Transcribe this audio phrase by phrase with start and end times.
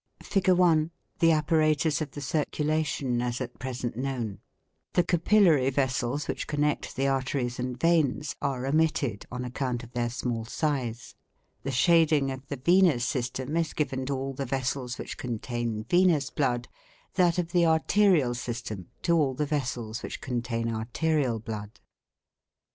[0.23, 0.49] Fig.
[0.49, 0.89] 1.
[1.19, 4.39] The apparatus of the circulation, as at present known.
[4.93, 10.09] The capillary vessels, which connect the arteries and veins, are omitted, on account of their
[10.09, 11.13] small size.
[11.61, 16.31] The shading of the "venous system" is given to all the vessels which contain venous
[16.31, 16.67] blood;
[17.13, 21.79] that of the "arterial system" to all the vessels which contain arterial blood.